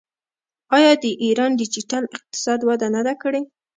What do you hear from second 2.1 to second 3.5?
اقتصاد وده نه ده کړې؟